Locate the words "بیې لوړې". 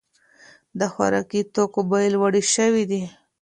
1.89-2.41